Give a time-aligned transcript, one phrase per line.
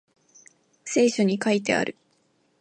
[0.83, 1.95] 聖書に書いてある